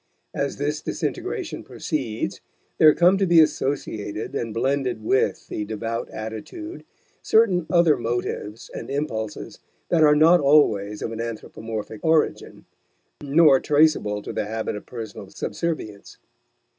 [0.33, 2.41] As this disintegration proceeds,
[2.79, 6.83] there come to be associated and blended with the devout attitude
[7.21, 9.59] certain other motives and impulses
[9.89, 12.65] that are not always of an anthropomorphic origin,
[13.21, 16.17] nor traceable to the habit of personal subservience.